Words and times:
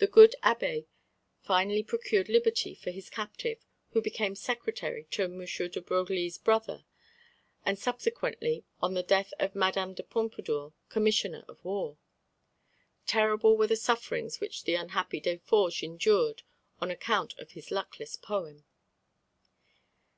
The 0.00 0.06
good 0.06 0.34
Abbé 0.42 0.84
finally 1.40 1.82
procured 1.82 2.28
liberty 2.28 2.74
for 2.74 2.90
his 2.90 3.08
captive, 3.08 3.64
who 3.92 4.02
became 4.02 4.34
secretary 4.34 5.06
to 5.12 5.22
M. 5.22 5.38
de 5.42 5.80
Broglie's 5.80 6.36
brother, 6.36 6.84
and 7.64 7.78
subsequently, 7.78 8.66
on 8.82 8.92
the 8.92 9.02
death 9.02 9.32
of 9.40 9.54
Madame 9.54 9.94
de 9.94 10.02
Pompadour, 10.02 10.74
commissioner 10.90 11.46
of 11.48 11.64
war. 11.64 11.96
Terrible 13.06 13.56
were 13.56 13.66
the 13.68 13.76
sufferings 13.76 14.40
which 14.42 14.64
the 14.64 14.74
unhappy 14.74 15.20
Deforges 15.20 15.82
endured 15.82 16.42
on 16.78 16.90
account 16.90 17.32
of 17.38 17.52
his 17.52 17.70
luckless 17.70 18.16
poem. 18.16 18.66